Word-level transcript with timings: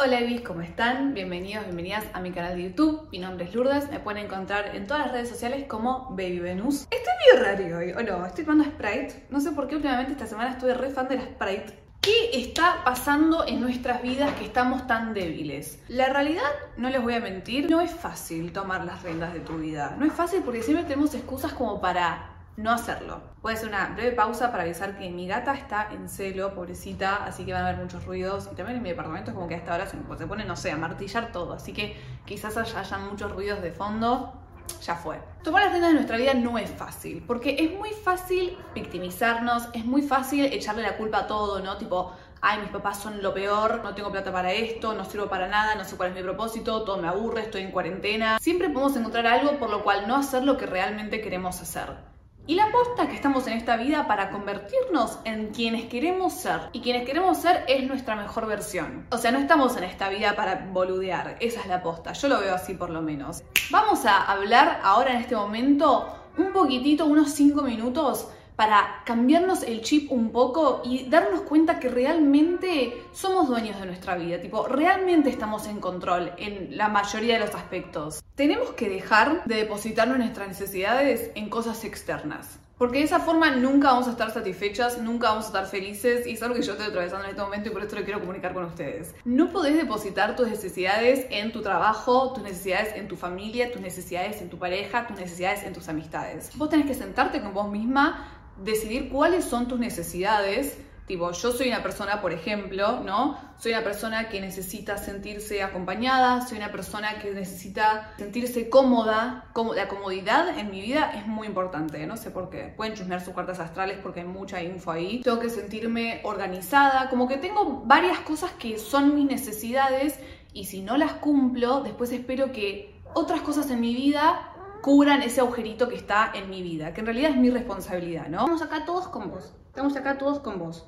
Hola 0.00 0.20
Evis, 0.20 0.42
¿cómo 0.42 0.60
están? 0.60 1.12
Bienvenidos, 1.12 1.64
bienvenidas 1.64 2.04
a 2.12 2.20
mi 2.20 2.30
canal 2.30 2.54
de 2.54 2.62
YouTube. 2.62 3.08
Mi 3.10 3.18
nombre 3.18 3.46
es 3.46 3.52
Lourdes, 3.52 3.90
me 3.90 3.98
pueden 3.98 4.26
encontrar 4.26 4.76
en 4.76 4.86
todas 4.86 5.06
las 5.06 5.12
redes 5.12 5.28
sociales 5.28 5.64
como 5.66 6.10
Baby 6.10 6.38
Venus. 6.38 6.86
Estoy 6.88 7.12
medio 7.26 7.44
raro 7.44 7.78
hoy, 7.78 7.90
o 7.90 8.02
no, 8.08 8.24
estoy 8.24 8.44
tomando 8.44 8.62
Sprite. 8.62 9.26
No 9.28 9.40
sé 9.40 9.50
por 9.50 9.66
qué 9.66 9.74
últimamente 9.74 10.12
esta 10.12 10.28
semana 10.28 10.52
estuve 10.52 10.74
re 10.74 10.90
fan 10.90 11.08
de 11.08 11.16
la 11.16 11.22
Sprite. 11.22 11.82
¿Qué 12.00 12.30
está 12.32 12.84
pasando 12.84 13.44
en 13.44 13.60
nuestras 13.60 14.00
vidas 14.00 14.32
que 14.34 14.44
estamos 14.44 14.86
tan 14.86 15.14
débiles? 15.14 15.82
La 15.88 16.08
realidad, 16.10 16.48
no 16.76 16.90
les 16.90 17.02
voy 17.02 17.14
a 17.14 17.20
mentir, 17.20 17.68
no 17.68 17.80
es 17.80 17.90
fácil 17.90 18.52
tomar 18.52 18.84
las 18.84 19.02
riendas 19.02 19.34
de 19.34 19.40
tu 19.40 19.58
vida. 19.58 19.96
No 19.98 20.06
es 20.06 20.12
fácil 20.12 20.42
porque 20.44 20.62
siempre 20.62 20.84
tenemos 20.84 21.12
excusas 21.12 21.52
como 21.54 21.80
para 21.80 22.37
no 22.58 22.72
hacerlo. 22.72 23.20
Puede 23.40 23.56
ser 23.56 23.68
una 23.68 23.86
breve 23.94 24.12
pausa 24.12 24.50
para 24.50 24.64
avisar 24.64 24.98
que 24.98 25.08
mi 25.10 25.28
gata 25.28 25.54
está 25.54 25.90
en 25.92 26.08
celo, 26.08 26.54
pobrecita, 26.54 27.24
así 27.24 27.46
que 27.46 27.52
van 27.52 27.62
a 27.62 27.68
haber 27.68 27.80
muchos 27.80 28.04
ruidos. 28.04 28.48
Y 28.52 28.56
también 28.56 28.78
en 28.78 28.82
mi 28.82 28.88
departamento 28.90 29.30
es 29.30 29.34
como 29.36 29.46
que 29.46 29.54
hasta 29.54 29.72
ahora 29.72 29.86
se, 29.86 29.96
se 30.18 30.26
pone, 30.26 30.44
no 30.44 30.56
sé, 30.56 30.72
a 30.72 30.76
martillar 30.76 31.30
todo. 31.30 31.52
Así 31.52 31.72
que 31.72 31.96
quizás 32.26 32.56
haya, 32.56 32.98
muchos 32.98 33.30
ruidos 33.30 33.62
de 33.62 33.70
fondo. 33.70 34.34
Ya 34.82 34.96
fue. 34.96 35.18
Tomar 35.44 35.62
las 35.62 35.70
riendas 35.70 35.90
de 35.90 35.94
nuestra 35.94 36.16
vida 36.18 36.34
no 36.34 36.58
es 36.58 36.68
fácil, 36.68 37.24
porque 37.26 37.56
es 37.58 37.72
muy 37.72 37.88
fácil 37.90 38.58
victimizarnos, 38.74 39.68
es 39.72 39.86
muy 39.86 40.02
fácil 40.02 40.44
echarle 40.44 40.82
la 40.82 40.98
culpa 40.98 41.20
a 41.20 41.26
todo, 41.26 41.60
¿no? 41.60 41.78
Tipo, 41.78 42.12
ay, 42.42 42.60
mis 42.60 42.70
papás 42.70 43.00
son 43.00 43.22
lo 43.22 43.32
peor, 43.32 43.80
no 43.82 43.94
tengo 43.94 44.10
plata 44.10 44.30
para 44.30 44.52
esto, 44.52 44.92
no 44.92 45.06
sirvo 45.06 45.26
para 45.28 45.48
nada, 45.48 45.74
no 45.74 45.84
sé 45.84 45.96
cuál 45.96 46.10
es 46.10 46.16
mi 46.16 46.22
propósito, 46.22 46.82
todo 46.82 46.98
me 46.98 47.08
aburre, 47.08 47.42
estoy 47.42 47.62
en 47.62 47.70
cuarentena. 47.70 48.38
Siempre 48.40 48.68
podemos 48.68 48.94
encontrar 48.96 49.26
algo 49.26 49.58
por 49.58 49.70
lo 49.70 49.82
cual 49.82 50.06
no 50.06 50.16
hacer 50.16 50.42
lo 50.42 50.58
que 50.58 50.66
realmente 50.66 51.22
queremos 51.22 51.62
hacer. 51.62 52.17
Y 52.48 52.54
la 52.54 52.64
aposta 52.64 53.06
que 53.06 53.14
estamos 53.14 53.46
en 53.46 53.52
esta 53.52 53.76
vida 53.76 54.06
para 54.06 54.30
convertirnos 54.30 55.18
en 55.24 55.48
quienes 55.48 55.84
queremos 55.84 56.32
ser. 56.32 56.70
Y 56.72 56.80
quienes 56.80 57.04
queremos 57.04 57.36
ser 57.36 57.62
es 57.68 57.86
nuestra 57.86 58.16
mejor 58.16 58.46
versión. 58.46 59.06
O 59.10 59.18
sea, 59.18 59.30
no 59.32 59.38
estamos 59.38 59.76
en 59.76 59.84
esta 59.84 60.08
vida 60.08 60.34
para 60.34 60.66
boludear. 60.72 61.36
Esa 61.40 61.60
es 61.60 61.66
la 61.66 61.74
aposta. 61.74 62.14
Yo 62.14 62.28
lo 62.28 62.40
veo 62.40 62.54
así 62.54 62.72
por 62.72 62.88
lo 62.88 63.02
menos. 63.02 63.42
Vamos 63.68 64.06
a 64.06 64.22
hablar 64.22 64.80
ahora 64.82 65.10
en 65.10 65.18
este 65.18 65.36
momento 65.36 66.08
un 66.38 66.54
poquitito, 66.54 67.04
unos 67.04 67.32
5 67.32 67.60
minutos 67.60 68.28
para 68.58 69.02
cambiarnos 69.04 69.62
el 69.62 69.82
chip 69.82 70.10
un 70.10 70.32
poco 70.32 70.82
y 70.84 71.08
darnos 71.08 71.42
cuenta 71.42 71.78
que 71.78 71.88
realmente 71.88 73.04
somos 73.12 73.46
dueños 73.46 73.78
de 73.78 73.86
nuestra 73.86 74.16
vida, 74.16 74.40
tipo, 74.40 74.66
realmente 74.66 75.30
estamos 75.30 75.68
en 75.68 75.78
control 75.78 76.32
en 76.38 76.76
la 76.76 76.88
mayoría 76.88 77.34
de 77.34 77.46
los 77.46 77.54
aspectos. 77.54 78.20
Tenemos 78.34 78.72
que 78.72 78.88
dejar 78.88 79.44
de 79.44 79.54
depositar 79.54 80.08
nuestras 80.08 80.48
necesidades 80.48 81.30
en 81.36 81.48
cosas 81.48 81.84
externas. 81.84 82.58
Porque 82.78 82.98
de 82.98 83.04
esa 83.04 83.18
forma 83.18 83.50
nunca 83.50 83.90
vamos 83.90 84.06
a 84.06 84.12
estar 84.12 84.30
satisfechas, 84.32 84.98
nunca 84.98 85.30
vamos 85.30 85.46
a 85.46 85.48
estar 85.48 85.66
felices 85.66 86.26
y 86.28 86.32
es 86.32 86.42
algo 86.42 86.54
que 86.54 86.62
yo 86.62 86.72
estoy 86.72 86.86
atravesando 86.86 87.24
en 87.24 87.30
este 87.30 87.42
momento 87.42 87.68
y 87.68 87.72
por 87.72 87.82
esto 87.82 87.96
lo 87.96 88.04
quiero 88.04 88.20
comunicar 88.20 88.54
con 88.54 88.64
ustedes. 88.64 89.16
No 89.24 89.50
podés 89.50 89.76
depositar 89.76 90.36
tus 90.36 90.46
necesidades 90.46 91.26
en 91.30 91.50
tu 91.50 91.60
trabajo, 91.60 92.32
tus 92.32 92.44
necesidades 92.44 92.94
en 92.94 93.08
tu 93.08 93.16
familia, 93.16 93.72
tus 93.72 93.80
necesidades 93.80 94.40
en 94.42 94.48
tu 94.48 94.58
pareja, 94.58 95.08
tus 95.08 95.18
necesidades 95.18 95.64
en 95.64 95.72
tus 95.72 95.88
amistades. 95.88 96.50
Vos 96.54 96.70
tenés 96.70 96.86
que 96.86 96.94
sentarte 96.94 97.40
con 97.42 97.52
vos 97.52 97.68
misma, 97.68 98.37
decidir 98.62 99.08
cuáles 99.10 99.44
son 99.44 99.68
tus 99.68 99.78
necesidades. 99.78 100.78
Tipo, 101.06 101.32
yo 101.32 101.52
soy 101.52 101.68
una 101.68 101.82
persona, 101.82 102.20
por 102.20 102.32
ejemplo, 102.32 103.00
¿no? 103.00 103.38
Soy 103.58 103.72
una 103.72 103.82
persona 103.82 104.28
que 104.28 104.42
necesita 104.42 104.98
sentirse 104.98 105.62
acompañada, 105.62 106.46
soy 106.46 106.58
una 106.58 106.70
persona 106.70 107.18
que 107.18 107.30
necesita 107.30 108.12
sentirse 108.18 108.68
cómoda. 108.68 109.46
Como, 109.54 109.72
la 109.72 109.88
comodidad 109.88 110.58
en 110.58 110.70
mi 110.70 110.82
vida 110.82 111.12
es 111.16 111.26
muy 111.26 111.46
importante, 111.46 112.06
no 112.06 112.18
sé 112.18 112.30
por 112.30 112.50
qué. 112.50 112.74
Pueden 112.76 112.92
chusmear 112.92 113.24
sus 113.24 113.34
cartas 113.34 113.58
astrales 113.58 113.98
porque 114.02 114.20
hay 114.20 114.26
mucha 114.26 114.62
info 114.62 114.90
ahí. 114.90 115.22
Tengo 115.22 115.40
que 115.40 115.48
sentirme 115.48 116.20
organizada, 116.24 117.08
como 117.08 117.26
que 117.26 117.38
tengo 117.38 117.84
varias 117.86 118.18
cosas 118.20 118.50
que 118.58 118.78
son 118.78 119.14
mis 119.14 119.24
necesidades 119.24 120.18
y 120.52 120.66
si 120.66 120.82
no 120.82 120.98
las 120.98 121.14
cumplo, 121.14 121.80
después 121.80 122.12
espero 122.12 122.52
que 122.52 123.00
otras 123.14 123.40
cosas 123.40 123.70
en 123.70 123.80
mi 123.80 123.94
vida 123.94 124.52
cubran 124.82 125.22
ese 125.22 125.40
agujerito 125.40 125.88
que 125.88 125.96
está 125.96 126.30
en 126.34 126.50
mi 126.50 126.62
vida, 126.62 126.94
que 126.94 127.00
en 127.00 127.06
realidad 127.06 127.30
es 127.30 127.36
mi 127.36 127.50
responsabilidad, 127.50 128.28
¿no? 128.28 128.38
Estamos 128.38 128.62
acá 128.62 128.84
todos 128.84 129.08
con 129.08 129.30
vos, 129.30 129.52
estamos 129.66 129.96
acá 129.96 130.18
todos 130.18 130.40
con 130.40 130.58
vos. 130.58 130.86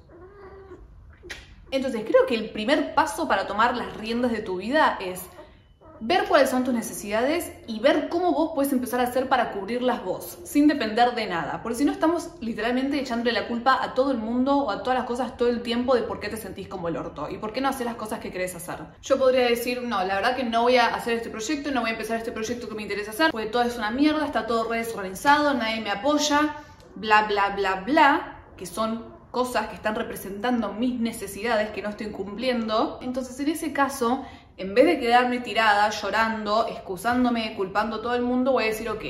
Entonces, 1.70 2.02
creo 2.04 2.26
que 2.26 2.34
el 2.34 2.50
primer 2.50 2.94
paso 2.94 3.28
para 3.28 3.46
tomar 3.46 3.76
las 3.76 3.96
riendas 3.96 4.32
de 4.32 4.42
tu 4.42 4.56
vida 4.56 4.98
es 5.00 5.22
ver 6.00 6.24
cuáles 6.26 6.50
son 6.50 6.64
tus 6.64 6.72
necesidades 6.72 7.52
y 7.66 7.78
ver 7.78 8.08
cómo 8.08 8.32
vos 8.32 8.52
puedes 8.54 8.72
empezar 8.72 9.00
a 9.00 9.04
hacer 9.04 9.28
para 9.28 9.52
cubrirlas 9.52 10.02
vos, 10.02 10.38
sin 10.44 10.66
depender 10.66 11.14
de 11.14 11.26
nada. 11.26 11.62
Porque 11.62 11.78
si 11.78 11.84
no 11.84 11.92
estamos 11.92 12.30
literalmente 12.40 12.98
echándole 12.98 13.32
la 13.32 13.46
culpa 13.46 13.78
a 13.82 13.94
todo 13.94 14.10
el 14.10 14.18
mundo 14.18 14.56
o 14.56 14.70
a 14.70 14.82
todas 14.82 14.98
las 14.98 15.06
cosas 15.06 15.36
todo 15.36 15.48
el 15.48 15.62
tiempo 15.62 15.94
de 15.94 16.02
por 16.02 16.18
qué 16.18 16.28
te 16.28 16.36
sentís 16.36 16.68
como 16.68 16.88
el 16.88 16.96
orto 16.96 17.28
y 17.28 17.38
por 17.38 17.52
qué 17.52 17.60
no 17.60 17.68
hacer 17.68 17.86
las 17.86 17.96
cosas 17.96 18.20
que 18.20 18.32
querés 18.32 18.54
hacer. 18.54 18.78
Yo 19.02 19.18
podría 19.18 19.46
decir, 19.46 19.82
no, 19.82 20.02
la 20.04 20.14
verdad 20.14 20.36
que 20.36 20.44
no 20.44 20.62
voy 20.62 20.76
a 20.76 20.94
hacer 20.94 21.14
este 21.14 21.28
proyecto, 21.28 21.70
no 21.70 21.82
voy 21.82 21.90
a 21.90 21.92
empezar 21.92 22.16
este 22.16 22.32
proyecto 22.32 22.68
que 22.68 22.74
me 22.74 22.82
interesa 22.82 23.10
hacer, 23.10 23.30
porque 23.30 23.46
todo 23.46 23.62
es 23.62 23.76
una 23.76 23.90
mierda, 23.90 24.24
está 24.24 24.46
todo 24.46 24.70
re 24.70 24.78
desorganizado, 24.78 25.52
nadie 25.54 25.80
me 25.82 25.90
apoya, 25.90 26.56
bla, 26.94 27.24
bla, 27.24 27.50
bla, 27.50 27.82
bla, 27.86 28.42
que 28.56 28.66
son 28.66 29.20
cosas 29.30 29.68
que 29.68 29.76
están 29.76 29.94
representando 29.94 30.72
mis 30.72 30.98
necesidades 30.98 31.70
que 31.70 31.82
no 31.82 31.90
estoy 31.90 32.08
cumpliendo. 32.10 32.98
Entonces, 33.00 33.38
en 33.40 33.48
ese 33.48 33.72
caso, 33.72 34.24
en 34.60 34.74
vez 34.74 34.84
de 34.84 35.00
quedarme 35.00 35.40
tirada, 35.40 35.88
llorando, 35.88 36.68
excusándome, 36.68 37.54
culpando 37.54 37.96
a 37.96 38.02
todo 38.02 38.14
el 38.14 38.20
mundo, 38.20 38.52
voy 38.52 38.64
a 38.64 38.66
decir, 38.66 38.90
ok, 38.90 39.02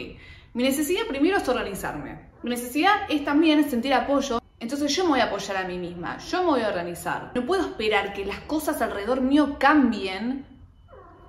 mi 0.55 0.63
necesidad 0.63 1.09
primero 1.09 1.39
es 1.39 1.49
organizarme. 1.49 2.21
Mi 2.45 2.51
necesidad 2.51 2.93
es 3.09 3.25
también 3.25 3.69
sentir 3.69 3.93
apoyo. 3.93 4.41
Entonces 4.61 4.95
yo 4.95 5.03
me 5.03 5.11
voy 5.11 5.21
a 5.21 5.25
apoyar 5.25 5.57
a 5.57 5.67
mí 5.67 5.77
misma, 5.77 6.19
yo 6.19 6.45
me 6.45 6.51
voy 6.51 6.61
a 6.61 6.69
organizar. 6.69 7.33
No 7.35 7.45
puedo 7.47 7.63
esperar 7.63 8.13
que 8.13 8.25
las 8.25 8.39
cosas 8.43 8.81
alrededor 8.81 9.23
mío 9.23 9.57
cambien 9.59 10.47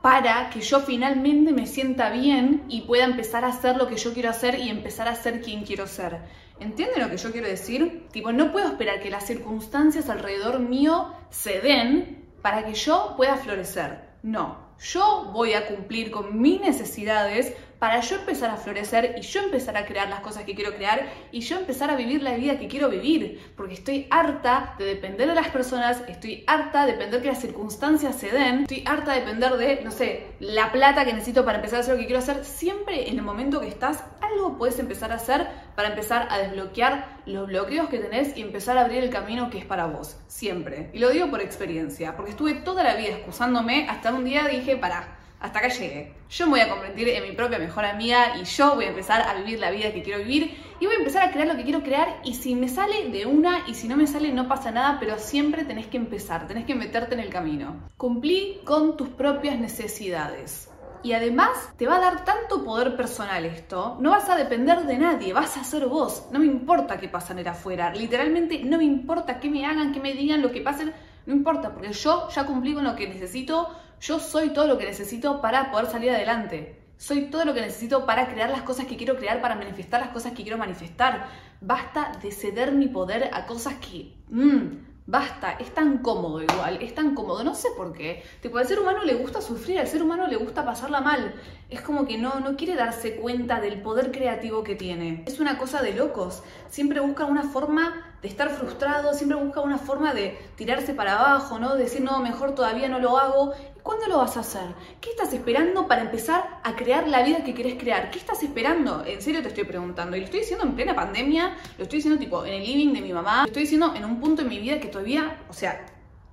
para 0.04 0.52
que 0.52 0.62
yo 0.62 0.82
finalmente 0.82 1.52
me 1.52 1.66
sienta 1.66 2.12
bien 2.12 2.64
y 2.70 2.82
pueda 2.82 3.06
empezar 3.06 3.44
a 3.44 3.48
hacer 3.48 3.76
lo 3.76 3.88
que 3.88 3.98
yo 3.98 4.14
quiero 4.14 4.30
hacer 4.30 4.60
y 4.60 4.70
empezar 4.70 5.08
a 5.08 5.16
ser 5.16 5.42
quien 5.42 5.64
quiero 5.64 5.88
ser. 5.88 6.20
¿Entienden 6.60 7.02
lo 7.02 7.10
que 7.10 7.18
yo 7.18 7.32
quiero 7.32 7.48
decir? 7.48 8.08
Tipo, 8.12 8.32
no 8.32 8.52
puedo 8.52 8.68
esperar 8.68 9.00
que 9.00 9.10
las 9.10 9.26
circunstancias 9.26 10.10
alrededor 10.10 10.60
mío 10.60 11.12
se 11.32 11.60
den 11.60 12.30
para 12.44 12.66
que 12.66 12.76
yo 12.76 13.16
pueda 13.18 13.36
florecer. 13.38 14.11
No, 14.24 14.72
yo 14.80 15.32
voy 15.34 15.54
a 15.54 15.68
cumplir 15.68 16.12
con 16.12 16.40
mis 16.40 16.62
necesidades 16.62 17.56
para 17.80 18.00
yo 18.02 18.18
empezar 18.18 18.52
a 18.52 18.58
florecer 18.58 19.16
y 19.18 19.22
yo 19.22 19.42
empezar 19.42 19.76
a 19.76 19.88
crear 19.88 20.08
las 20.08 20.20
cosas 20.20 20.44
que 20.44 20.54
quiero 20.54 20.76
crear 20.76 21.12
y 21.32 21.40
yo 21.40 21.58
empezar 21.58 21.90
a 21.90 21.96
vivir 21.96 22.22
la 22.22 22.36
vida 22.36 22.60
que 22.60 22.68
quiero 22.68 22.90
vivir, 22.90 23.52
porque 23.58 23.74
estoy 23.74 24.06
harta 24.12 24.76
de 24.78 24.86
depender 24.86 25.28
de 25.28 25.34
las 25.34 25.48
personas, 25.48 26.04
estoy 26.08 26.44
harta 26.46 26.86
de 26.86 26.92
depender 26.92 27.24
que 27.24 27.30
las 27.30 27.42
circunstancias 27.42 28.16
se 28.16 28.30
den, 28.30 28.62
estoy 28.62 28.84
harta 28.86 29.14
de 29.14 29.22
depender 29.22 29.58
de, 29.58 29.82
no 29.84 29.90
sé, 29.90 30.28
la 30.40 30.72
plata 30.72 31.06
que 31.06 31.14
necesito 31.14 31.44
para 31.44 31.58
empezar 31.58 31.78
a 31.78 31.82
hacer 31.82 31.96
lo 31.96 32.00
que 32.00 32.06
quiero 32.06 32.20
hacer. 32.20 32.46
Siempre 32.46 33.10
en 33.10 33.18
el 33.18 33.24
momento 33.24 33.60
que 33.60 33.68
estás, 33.68 34.04
algo 34.22 34.60
puedes 34.60 34.78
empezar 34.78 35.12
a 35.12 35.16
hacer 35.16 35.48
para 35.82 35.96
empezar 35.96 36.28
a 36.30 36.38
desbloquear 36.38 37.08
los 37.26 37.48
bloqueos 37.48 37.90
que 37.90 37.98
tenés 37.98 38.38
y 38.38 38.42
empezar 38.44 38.78
a 38.78 38.82
abrir 38.82 39.04
el 39.04 39.10
camino 39.10 39.50
que 39.50 39.58
es 39.58 39.66
para 39.66 39.88
vos, 39.88 40.16
siempre. 40.28 40.92
Y 40.94 41.00
lo 41.00 41.10
digo 41.10 41.32
por 41.32 41.42
experiencia, 41.42 42.16
porque 42.16 42.30
estuve 42.30 42.54
toda 42.54 42.84
la 42.84 42.94
vida 42.94 43.08
excusándome 43.08 43.88
hasta 43.90 44.14
un 44.14 44.24
día 44.24 44.48
dije, 44.48 44.78
para 44.78 45.18
hasta 45.40 45.58
acá 45.58 45.70
llegué. 45.70 46.14
Yo 46.30 46.46
me 46.46 46.52
voy 46.52 46.60
a 46.60 46.70
convertir 46.70 47.10
en 47.10 47.24
mi 47.24 47.32
propia 47.32 47.58
mejor 47.58 47.86
amiga 47.86 48.38
y 48.40 48.44
yo 48.44 48.76
voy 48.76 48.86
a 48.86 48.90
empezar 48.90 49.24
a 49.24 49.34
vivir 49.34 49.58
la 49.58 49.72
vida 49.72 49.92
que 49.92 50.04
quiero 50.04 50.20
vivir 50.20 50.56
y 50.80 50.86
voy 50.86 50.94
a 50.94 51.00
empezar 51.00 51.28
a 51.28 51.32
crear 51.32 51.48
lo 51.48 51.56
que 51.56 51.64
quiero 51.64 51.82
crear 51.82 52.22
y 52.24 52.36
si 52.36 52.54
me 52.54 52.70
sale 52.70 53.10
de 53.10 53.26
una 53.26 53.68
y 53.68 53.74
si 53.74 53.88
no 53.88 53.98
me 53.98 54.06
sale 54.06 54.32
no 54.32 54.48
pasa 54.48 54.70
nada, 54.70 54.98
pero 55.00 55.18
siempre 55.18 55.66
tenés 55.66 55.88
que 55.88 55.98
empezar, 55.98 56.48
tenés 56.48 56.66
que 56.66 56.76
meterte 56.76 57.16
en 57.16 57.22
el 57.22 57.32
camino. 57.32 57.90
Cumplí 57.98 58.62
con 58.66 58.98
tus 58.98 59.10
propias 59.10 59.58
necesidades. 59.58 60.71
Y 61.04 61.14
además 61.14 61.50
te 61.78 61.88
va 61.88 61.98
a 61.98 62.00
dar 62.00 62.26
tanto 62.26 62.64
poder 62.64 62.96
personal 62.96 63.44
esto, 63.46 63.98
no 64.00 64.12
vas 64.12 64.30
a 64.30 64.36
depender 64.36 64.86
de 64.86 64.98
nadie, 64.98 65.34
vas 65.34 65.58
a 65.58 65.64
ser 65.64 65.88
vos. 65.88 66.28
No 66.32 66.40
me 66.40 66.46
importa 66.46 67.00
qué 67.00 67.10
pasa 67.10 67.34
en 67.34 67.48
afuera, 67.48 67.94
literalmente 67.94 68.64
no 68.64 68.78
me 68.78 68.84
importa 68.84 69.40
qué 69.40 69.50
me 69.50 69.66
hagan, 69.66 69.92
qué 69.92 70.00
me 70.00 70.14
digan, 70.14 70.42
lo 70.42 70.52
que 70.52 70.62
pasen, 70.62 70.94
no 71.26 71.34
importa, 71.34 71.74
porque 71.74 71.92
yo 71.92 72.30
ya 72.30 72.46
cumplí 72.46 72.74
con 72.74 72.84
lo 72.84 72.96
que 72.96 73.08
necesito, 73.08 73.76
yo 74.00 74.20
soy 74.20 74.50
todo 74.50 74.68
lo 74.68 74.78
que 74.78 74.86
necesito 74.86 75.42
para 75.42 75.72
poder 75.72 75.88
salir 75.88 76.12
adelante. 76.12 76.78
Soy 76.98 77.32
todo 77.32 77.46
lo 77.46 77.56
que 77.56 77.62
necesito 77.62 78.06
para 78.06 78.28
crear 78.28 78.52
las 78.52 78.62
cosas 78.62 78.86
que 78.86 78.96
quiero 78.96 79.18
crear, 79.18 79.42
para 79.42 79.56
manifestar 79.56 80.02
las 80.02 80.12
cosas 80.12 80.34
que 80.34 80.44
quiero 80.44 80.60
manifestar. 80.60 81.30
Basta 81.60 82.12
de 82.22 82.32
ceder 82.32 82.74
mi 82.74 82.88
poder 82.88 83.32
a 83.34 83.48
cosas 83.48 83.74
que... 83.76 84.14
Mmm, 84.30 84.91
Basta, 85.12 85.58
es 85.60 85.74
tan 85.74 85.98
cómodo 85.98 86.42
igual, 86.42 86.78
es 86.82 86.96
tan 86.96 87.14
cómodo, 87.16 87.44
no 87.44 87.54
sé 87.54 87.68
por 87.76 87.92
qué. 87.92 88.24
Tipo, 88.42 88.60
al 88.60 88.66
ser 88.66 88.80
humano 88.80 89.04
le 89.04 89.16
gusta 89.16 89.42
sufrir, 89.42 89.78
al 89.78 89.88
ser 89.88 90.02
humano 90.02 90.26
le 90.26 90.38
gusta 90.38 90.64
pasarla 90.64 91.02
mal. 91.02 91.36
Es 91.70 91.82
como 91.82 92.06
que 92.06 92.18
no, 92.18 92.40
no 92.40 92.56
quiere 92.56 92.76
darse 92.76 93.18
cuenta 93.18 93.60
del 93.60 93.82
poder 93.82 94.14
creativo 94.14 94.64
que 94.64 94.76
tiene. 94.76 95.26
Es 95.28 95.42
una 95.42 95.58
cosa 95.58 95.82
de 95.82 95.94
locos. 95.94 96.44
Siempre 96.70 97.02
busca 97.02 97.26
una 97.26 97.44
forma 97.44 98.11
de 98.22 98.28
estar 98.28 98.50
frustrado, 98.50 99.14
siempre 99.14 99.38
busca 99.38 99.62
una 99.62 99.80
forma 99.80 100.14
de 100.14 100.38
tirarse 100.56 100.94
para 100.94 101.20
abajo, 101.20 101.58
¿no? 101.58 101.76
De 101.76 101.84
decir, 101.84 102.02
no, 102.02 102.20
mejor 102.20 102.54
todavía 102.54 102.88
no 102.88 103.00
lo 103.00 103.18
hago. 103.18 103.54
¿Cuándo 103.82 104.08
lo 104.08 104.20
vas 104.20 104.38
a 104.38 104.42
hacer? 104.42 104.76
¿Qué 105.00 105.10
estás 105.10 105.34
esperando 105.34 105.88
para 105.88 106.04
empezar 106.04 106.60
a 106.64 106.76
crear 106.76 107.08
la 107.08 107.24
vida 107.24 107.44
que 107.44 107.56
querés 107.56 107.82
crear? 107.82 108.12
¿Qué 108.12 108.20
estás 108.20 108.44
esperando? 108.44 109.04
En 109.06 109.22
serio 109.24 109.42
te 109.42 109.48
estoy 109.48 109.64
preguntando. 109.64 110.16
Y 110.16 110.20
lo 110.20 110.26
estoy 110.26 110.42
diciendo 110.42 110.66
en 110.66 110.76
plena 110.76 110.94
pandemia, 110.94 111.58
lo 111.78 111.84
estoy 111.84 111.98
diciendo 111.98 112.20
tipo 112.20 112.46
en 112.46 112.54
el 112.54 112.64
living 112.64 112.94
de 112.94 113.02
mi 113.02 113.12
mamá, 113.12 113.42
lo 113.42 113.48
estoy 113.48 113.64
diciendo 113.64 113.94
en 113.96 114.06
un 114.06 114.20
punto 114.20 114.44
en 114.44 114.50
mi 114.50 114.60
vida 114.60 114.80
que 114.80 114.90
todavía, 114.90 115.40
o 115.50 115.54
sea, 115.54 115.84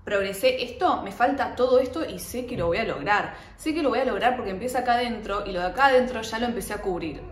progresé 0.04 0.62
esto, 0.62 1.02
me 1.02 1.12
falta 1.12 1.54
todo 1.54 1.80
esto 1.80 2.04
y 2.04 2.18
sé 2.18 2.44
que 2.44 2.58
lo 2.58 2.66
voy 2.66 2.78
a 2.78 2.84
lograr. 2.84 3.34
Sé 3.56 3.72
que 3.72 3.82
lo 3.82 3.88
voy 3.88 4.00
a 4.00 4.04
lograr 4.04 4.36
porque 4.36 4.50
empieza 4.50 4.80
acá 4.80 4.94
adentro 4.94 5.44
y 5.46 5.52
lo 5.52 5.60
de 5.60 5.66
acá 5.66 5.86
adentro 5.86 6.20
ya 6.20 6.38
lo 6.38 6.46
empecé 6.46 6.74
a 6.74 6.82
cubrir. 6.82 7.22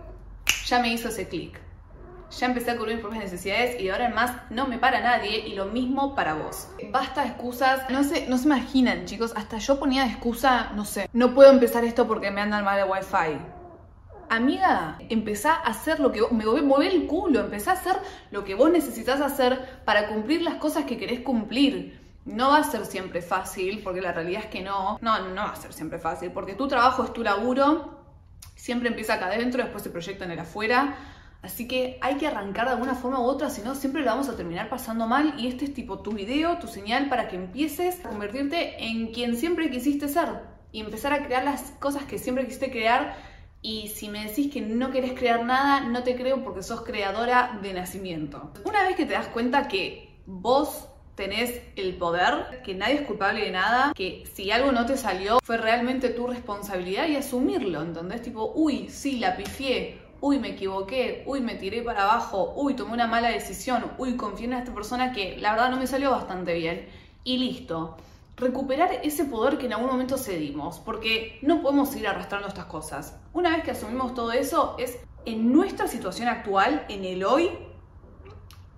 Ya 0.65 0.79
me 0.79 0.91
hizo 0.91 1.09
ese 1.09 1.27
clic. 1.27 1.66
Ya 2.29 2.47
empecé 2.47 2.71
a 2.71 2.77
cubrir 2.77 2.95
mis 2.95 3.01
propias 3.01 3.23
necesidades 3.23 3.79
y 3.79 3.85
de 3.85 3.91
ahora 3.91 4.07
en 4.07 4.15
más 4.15 4.33
no 4.49 4.67
me 4.67 4.77
para 4.77 4.99
nadie 4.99 5.47
y 5.47 5.53
lo 5.53 5.65
mismo 5.65 6.13
para 6.13 6.33
vos. 6.33 6.67
Basta 6.91 7.21
de 7.21 7.29
excusas. 7.29 7.89
No 7.89 8.03
se, 8.03 8.27
no 8.27 8.37
se 8.37 8.45
imaginan, 8.45 9.05
chicos. 9.05 9.33
Hasta 9.35 9.57
yo 9.59 9.79
ponía 9.79 10.03
de 10.03 10.09
excusa, 10.09 10.71
no 10.75 10.83
sé, 10.83 11.09
no 11.13 11.33
puedo 11.33 11.51
empezar 11.51 11.85
esto 11.85 12.07
porque 12.07 12.29
me 12.31 12.41
andan 12.41 12.65
mal 12.65 12.77
de 12.77 12.83
wifi. 12.83 13.39
Amiga, 14.29 14.97
empezá 15.07 15.53
a 15.53 15.69
hacer 15.69 16.01
lo 16.01 16.11
que 16.11 16.21
vos, 16.21 16.33
me 16.33 16.43
mover 16.43 16.91
el 16.91 17.07
culo, 17.07 17.39
empezá 17.39 17.71
a 17.71 17.73
hacer 17.75 17.95
lo 18.29 18.43
que 18.43 18.55
vos 18.55 18.69
necesitas 18.69 19.21
hacer 19.21 19.81
para 19.85 20.09
cumplir 20.09 20.41
las 20.41 20.55
cosas 20.55 20.83
que 20.83 20.97
querés 20.97 21.21
cumplir. 21.21 22.05
No 22.25 22.49
va 22.49 22.57
a 22.57 22.63
ser 22.65 22.85
siempre 22.85 23.21
fácil, 23.21 23.81
porque 23.81 24.01
la 24.01 24.11
realidad 24.11 24.41
es 24.43 24.49
que 24.49 24.61
no. 24.61 24.99
No, 25.01 25.29
no 25.29 25.43
va 25.43 25.51
a 25.51 25.55
ser 25.55 25.71
siempre 25.71 25.97
fácil, 25.97 26.31
porque 26.31 26.55
tu 26.55 26.67
trabajo 26.67 27.05
es 27.05 27.13
tu 27.13 27.23
laburo, 27.23 28.01
siempre 28.53 28.89
empieza 28.89 29.13
acá 29.13 29.27
adentro, 29.27 29.63
después 29.63 29.81
se 29.81 29.89
proyecta 29.89 30.25
en 30.25 30.31
el 30.31 30.39
afuera. 30.39 30.95
Así 31.41 31.67
que 31.67 31.97
hay 32.01 32.15
que 32.15 32.27
arrancar 32.27 32.65
de 32.65 32.73
alguna 32.73 32.95
forma 32.95 33.19
u 33.19 33.23
otra, 33.23 33.49
si 33.49 33.61
no 33.61 33.75
siempre 33.75 34.01
lo 34.01 34.11
vamos 34.11 34.27
a 34.29 34.35
terminar 34.35 34.69
pasando 34.69 35.07
mal 35.07 35.35
y 35.37 35.47
este 35.47 35.65
es 35.65 35.73
tipo 35.73 35.99
tu 35.99 36.11
video, 36.11 36.57
tu 36.57 36.67
señal 36.67 37.09
para 37.09 37.27
que 37.27 37.35
empieces 37.35 38.03
a 38.03 38.09
convertirte 38.09 38.83
en 38.83 39.13
quien 39.13 39.35
siempre 39.35 39.69
quisiste 39.69 40.07
ser 40.07 40.27
y 40.71 40.81
empezar 40.81 41.13
a 41.13 41.25
crear 41.25 41.43
las 41.43 41.71
cosas 41.79 42.03
que 42.03 42.17
siempre 42.17 42.45
quisiste 42.45 42.71
crear 42.71 43.15
y 43.61 43.87
si 43.89 44.09
me 44.09 44.25
decís 44.25 44.51
que 44.51 44.61
no 44.61 44.91
querés 44.91 45.13
crear 45.13 45.43
nada, 45.43 45.81
no 45.81 46.03
te 46.03 46.15
creo 46.15 46.43
porque 46.43 46.63
sos 46.63 46.81
creadora 46.81 47.59
de 47.61 47.73
nacimiento. 47.73 48.51
Una 48.65 48.83
vez 48.83 48.95
que 48.95 49.05
te 49.05 49.13
das 49.13 49.27
cuenta 49.27 49.67
que 49.67 50.21
vos 50.25 50.87
tenés 51.15 51.61
el 51.75 51.95
poder, 51.95 52.61
que 52.63 52.75
nadie 52.75 52.95
es 52.95 53.01
culpable 53.01 53.43
de 53.43 53.51
nada, 53.51 53.91
que 53.95 54.23
si 54.33 54.51
algo 54.51 54.71
no 54.71 54.85
te 54.85 54.97
salió 54.97 55.39
fue 55.43 55.57
realmente 55.57 56.09
tu 56.09 56.27
responsabilidad 56.27 57.07
y 57.07 57.15
asumirlo, 57.15 57.81
¿entendés? 57.81 58.21
Tipo, 58.21 58.53
uy, 58.53 58.87
sí, 58.89 59.17
la 59.17 59.35
pifié, 59.35 59.99
uy, 60.21 60.39
me 60.39 60.49
equivoqué, 60.49 61.23
uy, 61.25 61.41
me 61.41 61.55
tiré 61.55 61.81
para 61.81 62.03
abajo, 62.03 62.53
uy, 62.55 62.75
tomé 62.75 62.93
una 62.93 63.07
mala 63.07 63.29
decisión, 63.29 63.91
uy, 63.97 64.15
confié 64.15 64.45
en 64.45 64.53
esta 64.53 64.73
persona 64.73 65.11
que 65.11 65.37
la 65.37 65.51
verdad 65.51 65.69
no 65.69 65.77
me 65.77 65.87
salió 65.87 66.11
bastante 66.11 66.53
bien. 66.53 66.87
Y 67.23 67.37
listo. 67.37 67.97
Recuperar 68.37 68.99
ese 69.03 69.25
poder 69.25 69.57
que 69.57 69.65
en 69.65 69.73
algún 69.73 69.89
momento 69.89 70.17
cedimos, 70.17 70.79
porque 70.79 71.39
no 71.41 71.61
podemos 71.61 71.89
seguir 71.89 72.07
arrastrando 72.07 72.47
estas 72.47 72.65
cosas. 72.65 73.19
Una 73.33 73.49
vez 73.49 73.63
que 73.63 73.71
asumimos 73.71 74.13
todo 74.13 74.31
eso, 74.31 74.75
es 74.77 74.99
en 75.25 75.51
nuestra 75.51 75.87
situación 75.87 76.27
actual, 76.27 76.85
en 76.87 77.03
el 77.03 77.23
hoy, 77.23 77.49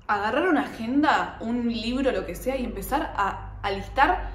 agarrar 0.08 0.50
una 0.50 0.62
agenda, 0.62 1.38
un 1.42 1.72
libro, 1.72 2.12
lo 2.12 2.26
que 2.26 2.36
sea, 2.36 2.58
y 2.58 2.66
empezar 2.66 3.14
a, 3.16 3.60
alistar 3.62 4.32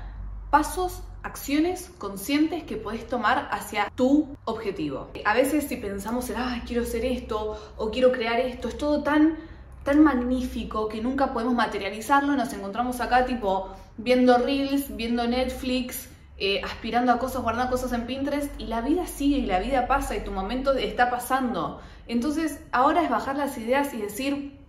pasos 0.51 1.03
acciones 1.25 1.91
conscientes 1.99 2.63
que 2.65 2.77
puedes 2.77 3.07
tomar 3.09 3.49
hacia 3.51 3.91
tu 3.97 4.37
objetivo. 4.45 5.11
A 5.25 5.35
veces 5.35 5.67
si 5.67 5.77
pensamos 5.77 6.29
en, 6.31 6.37
ah, 6.37 6.63
quiero 6.67 6.83
hacer 6.83 7.05
esto 7.05 7.59
o 7.77 7.91
quiero 7.91 8.13
crear 8.13 8.39
esto, 8.39 8.69
es 8.69 8.77
todo 8.77 9.03
tan, 9.03 9.39
tan 9.83 10.05
magnífico 10.05 10.87
que 10.89 11.01
nunca 11.01 11.33
podemos 11.33 11.55
materializarlo, 11.55 12.37
nos 12.37 12.53
encontramos 12.53 13.01
acá 13.01 13.25
tipo 13.25 13.75
viendo 13.97 14.37
reels, 14.37 14.95
viendo 14.95 15.27
Netflix, 15.27 16.11
eh, 16.37 16.61
aspirando 16.63 17.11
a 17.11 17.19
cosas, 17.19 17.43
guardando 17.43 17.71
cosas 17.71 17.93
en 17.93 18.07
Pinterest 18.07 18.61
y 18.61 18.67
la 18.67 18.83
vida 18.83 19.07
sigue 19.07 19.39
y 19.39 19.47
la 19.47 19.61
vida 19.61 19.87
pasa 19.87 20.15
y 20.15 20.25
tu 20.25 20.31
momento 20.31 20.75
está 20.75 21.09
pasando. 21.09 21.81
Entonces 22.07 22.61
ahora 22.71 23.03
es 23.03 23.09
bajar 23.09 23.37
las 23.37 23.57
ideas 23.57 23.95
y 23.95 24.03
decir, 24.03 24.61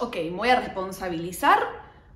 ok, 0.00 0.16
me 0.16 0.30
voy 0.32 0.50
a 0.50 0.60
responsabilizar, 0.60 1.58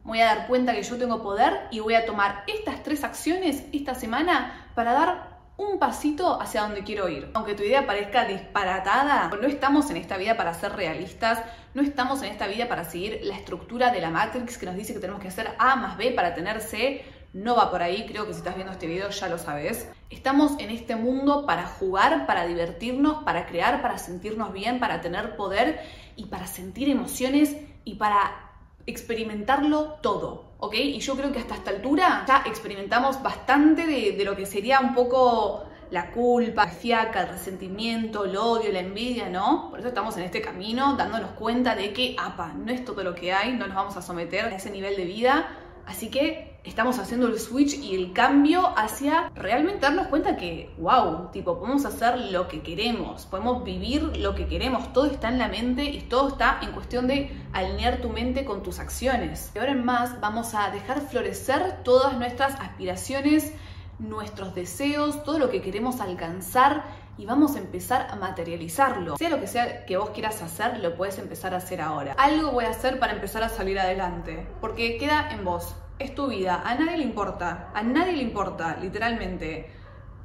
voy 0.05 0.21
a 0.21 0.27
dar 0.27 0.47
cuenta 0.47 0.75
que 0.75 0.83
yo 0.83 0.97
tengo 0.97 1.23
poder 1.23 1.69
y 1.71 1.81
voy 1.81 1.95
a 1.95 2.05
tomar 2.05 2.45
estas 2.47 2.83
tres 2.83 3.05
acciones 3.05 3.65
esta 3.73 3.95
semana 3.95 4.69
para 4.75 4.93
dar 4.93 5.33
un 5.57 5.79
pasito 5.79 6.41
hacia 6.41 6.63
donde 6.63 6.83
quiero 6.83 7.09
ir. 7.09 7.31
Aunque 7.35 7.55
tu 7.55 7.63
idea 7.63 7.87
parezca 7.87 8.25
disparatada, 8.25 9.29
no 9.29 9.47
estamos 9.47 9.91
en 9.91 9.97
esta 9.97 10.17
vida 10.17 10.37
para 10.37 10.55
ser 10.55 10.73
realistas, 10.73 11.43
no 11.75 11.83
estamos 11.83 12.23
en 12.23 12.33
esta 12.33 12.47
vida 12.47 12.69
para 12.69 12.85
seguir 12.85 13.21
la 13.23 13.37
estructura 13.37 13.91
de 13.91 14.01
la 14.01 14.11
Matrix 14.11 14.59
que 14.59 14.67
nos 14.67 14.75
dice 14.75 14.93
que 14.93 15.01
tenemos 15.01 15.21
que 15.21 15.29
hacer 15.29 15.55
A 15.59 15.77
más 15.77 15.97
B 15.97 16.13
para 16.13 16.35
tener 16.35 16.61
C. 16.61 17.05
No 17.33 17.57
va 17.57 17.71
por 17.71 17.83
ahí, 17.83 18.05
creo 18.07 18.27
que 18.27 18.35
si 18.35 18.39
estás 18.39 18.57
viendo 18.57 18.73
este 18.73 18.87
video 18.87 19.09
ya 19.09 19.29
lo 19.29 19.39
sabes. 19.39 19.89
Estamos 20.11 20.53
en 20.59 20.71
este 20.71 20.97
mundo 20.97 21.47
para 21.47 21.67
jugar, 21.67 22.27
para 22.27 22.47
divertirnos, 22.47 23.23
para 23.25 23.47
crear, 23.47 23.81
para 23.81 23.97
sentirnos 23.97 24.53
bien, 24.53 24.79
para 24.81 25.01
tener 25.01 25.37
poder 25.37 25.81
y 26.15 26.27
para 26.27 26.47
sentir 26.47 26.91
emociones 26.91 27.57
y 27.85 27.95
para 27.95 28.52
experimentarlo 28.87 29.99
todo, 30.01 30.45
¿ok? 30.59 30.75
Y 30.75 31.01
yo 31.01 31.17
creo 31.17 31.33
que 31.33 31.39
hasta 31.39 31.55
esta 31.55 31.71
altura 31.71 32.25
ya 32.27 32.43
experimentamos 32.47 33.23
bastante 33.23 33.87
de, 33.87 34.25
lo 34.25 34.37
que 34.37 34.47
sería 34.47 34.81
un 34.81 34.95
poco 34.95 35.65
la 35.91 36.11
culpa, 36.11 36.65
la 36.65 36.71
fiaca, 36.71 37.23
el 37.23 37.29
resentimiento, 37.29 38.25
el 38.25 38.37
odio, 38.37 38.73
la 38.73 38.81
envidia, 38.81 39.29
¿no? 39.29 39.69
Por 39.71 39.81
eso 39.81 39.89
estamos 39.89 40.17
en 40.17 40.25
este 40.25 40.41
camino 40.41 40.95
dándonos 40.97 41.33
cuenta 41.33 41.75
de 41.75 41.93
que, 41.93 42.17
apa, 42.19 42.53
no 42.55 42.73
es 42.73 42.85
todo 42.85 43.05
lo 43.05 43.15
que 43.15 43.33
hay, 43.33 43.53
no 43.53 43.67
nos 43.67 43.77
vamos 43.77 43.97
a 43.97 44.03
someter 44.03 44.47
a 44.47 44.57
ese 44.57 44.71
nivel 44.71 44.97
de 44.97 45.05
vida, 45.05 45.62
Así 45.87 46.09
que 46.09 46.53
estamos 46.65 46.99
haciendo 46.99 47.27
el 47.27 47.39
switch 47.39 47.75
y 47.75 47.95
el 47.95 48.13
cambio 48.13 48.73
hacia 48.77 49.31
realmente 49.35 49.81
darnos 49.81 50.07
cuenta 50.07 50.37
que, 50.37 50.71
wow, 50.79 51.31
tipo, 51.33 51.59
podemos 51.59 51.85
hacer 51.85 52.19
lo 52.31 52.47
que 52.49 52.63
queremos, 52.63 53.27
podemos 53.27 53.65
vivir 53.65 54.17
lo 54.17 54.35
que 54.35 54.47
queremos, 54.47 54.93
todo 54.93 55.07
está 55.07 55.29
en 55.29 55.39
la 55.39 55.49
mente 55.49 55.85
y 55.85 56.01
todo 56.03 56.29
está 56.29 56.61
en 56.63 56.73
cuestión 56.73 57.07
de 57.09 57.37
alinear 57.53 58.01
tu 58.01 58.11
mente 58.11 58.45
con 58.45 58.63
tus 58.63 58.79
acciones. 58.79 59.53
De 59.55 59.61
ahora 59.61 59.73
en 59.73 59.85
más 59.85 60.21
vamos 60.21 60.55
a 60.55 60.71
dejar 60.71 61.01
florecer 61.01 61.83
todas 61.83 62.17
nuestras 62.17 62.55
aspiraciones, 62.61 63.53
nuestros 63.99 64.55
deseos, 64.55 65.23
todo 65.25 65.39
lo 65.39 65.51
que 65.51 65.63
queremos 65.63 66.01
alcanzar 66.01 66.85
y 67.23 67.25
vamos 67.25 67.55
a 67.55 67.61
empezar 67.61 68.09
a 68.11 68.17
materializarlo. 68.17 69.17
Sea 69.17 69.31
lo 69.31 69.39
que 69.39 69.47
sea 69.47 69.87
que 69.87 69.97
vos 69.97 70.11
quieras 70.11 70.43
hacer, 70.43 70.81
lo 70.81 70.97
puedes 70.97 71.21
empezar 71.21 71.55
a 71.55 71.59
hacer 71.59 71.81
ahora. 71.81 72.15
Algo 72.19 72.51
voy 72.51 72.65
a 72.65 72.71
hacer 72.71 72.99
para 72.99 73.13
empezar 73.13 73.45
a 73.45 73.49
salir 73.49 73.79
adelante, 73.79 74.45
porque 74.61 74.97
queda 74.97 75.31
en 75.31 75.45
vos. 75.45 75.77
Es 76.01 76.17
tu 76.17 76.27
vida, 76.27 76.63
a 76.65 76.75
nadie 76.75 76.97
le 76.97 77.05
importa, 77.05 77.71
a 77.75 77.83
nadie 77.85 78.15
le 78.15 78.25
importa, 78.25 78.77
literalmente. 78.81 79.71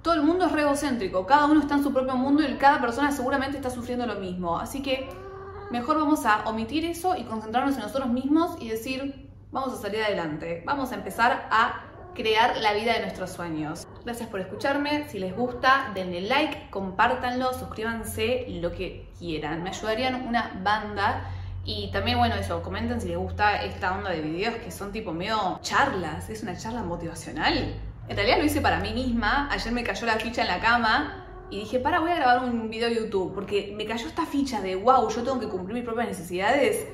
Todo 0.01 0.15
el 0.15 0.23
mundo 0.23 0.47
es 0.47 0.51
re 0.51 0.61
egocéntrico, 0.61 1.27
cada 1.27 1.45
uno 1.45 1.59
está 1.59 1.75
en 1.75 1.83
su 1.83 1.93
propio 1.93 2.15
mundo 2.15 2.41
y 2.41 2.51
cada 2.55 2.81
persona 2.81 3.11
seguramente 3.11 3.57
está 3.57 3.69
sufriendo 3.69 4.07
lo 4.07 4.15
mismo. 4.15 4.57
Así 4.57 4.81
que 4.81 5.07
mejor 5.69 5.97
vamos 5.97 6.25
a 6.25 6.49
omitir 6.49 6.83
eso 6.83 7.15
y 7.15 7.25
concentrarnos 7.25 7.75
en 7.75 7.81
nosotros 7.81 8.09
mismos 8.09 8.59
y 8.59 8.69
decir, 8.69 9.29
vamos 9.51 9.71
a 9.71 9.77
salir 9.77 10.01
adelante, 10.01 10.63
vamos 10.65 10.91
a 10.91 10.95
empezar 10.95 11.47
a 11.51 11.86
crear 12.17 12.57
la 12.57 12.73
vida 12.73 12.93
de 12.93 13.01
nuestros 13.01 13.29
sueños. 13.31 13.87
Gracias 14.03 14.27
por 14.27 14.39
escucharme, 14.39 15.07
si 15.07 15.19
les 15.19 15.35
gusta 15.35 15.91
denle 15.93 16.21
like, 16.21 16.71
compártanlo, 16.71 17.53
suscríbanse, 17.53 18.47
lo 18.59 18.71
que 18.71 19.07
quieran, 19.19 19.61
me 19.61 19.69
ayudarían 19.69 20.27
una 20.27 20.59
banda. 20.63 21.29
Y 21.63 21.91
también, 21.91 22.17
bueno, 22.17 22.33
eso, 22.35 22.63
comenten 22.63 22.99
si 22.99 23.09
les 23.09 23.17
gusta 23.17 23.61
esta 23.63 23.95
onda 23.95 24.09
de 24.09 24.21
videos 24.21 24.55
que 24.55 24.71
son 24.71 24.91
tipo 24.91 25.13
medio 25.13 25.59
charlas, 25.61 26.27
es 26.29 26.41
una 26.41 26.57
charla 26.57 26.81
motivacional. 26.81 27.75
En 28.07 28.15
realidad 28.15 28.39
lo 28.39 28.45
hice 28.45 28.61
para 28.61 28.79
mí 28.79 28.93
misma, 28.93 29.47
ayer 29.51 29.71
me 29.71 29.83
cayó 29.83 30.07
la 30.07 30.15
ficha 30.15 30.41
en 30.41 30.47
la 30.47 30.59
cama 30.59 31.23
y 31.51 31.59
dije, 31.59 31.79
para, 31.79 31.99
voy 31.99 32.11
a 32.11 32.15
grabar 32.15 32.43
un 32.43 32.67
video 32.67 32.89
de 32.89 32.95
YouTube, 32.95 33.35
porque 33.35 33.73
me 33.77 33.85
cayó 33.85 34.07
esta 34.07 34.25
ficha 34.25 34.59
de, 34.61 34.75
wow, 34.75 35.07
yo 35.09 35.21
tengo 35.21 35.39
que 35.39 35.47
cumplir 35.47 35.75
mis 35.75 35.83
propias 35.83 36.07
necesidades. 36.07 36.87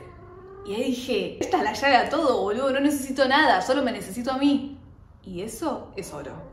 Y 0.65 0.73
ahí 0.73 0.83
dije, 0.85 1.37
esta 1.39 1.57
es 1.57 1.63
la 1.63 1.73
llave 1.73 1.95
a 1.95 2.09
todo, 2.09 2.41
boludo, 2.41 2.71
no 2.71 2.81
necesito 2.81 3.25
nada, 3.27 3.61
solo 3.61 3.83
me 3.83 3.91
necesito 3.93 4.31
a 4.31 4.37
mí. 4.37 4.72
Y 5.25 5.41
eso 5.41 5.91
es 5.95 6.13
oro. 6.13 6.52